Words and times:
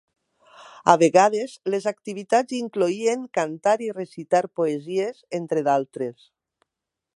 A 0.93 0.93
vegades, 1.01 1.51
les 1.73 1.85
activitats 1.91 2.57
incloïen 2.61 3.29
cantar 3.39 3.75
i 3.89 3.93
recitar 3.99 4.43
poesies, 4.61 5.23
entre 5.43 5.67
d'altres. 5.69 6.29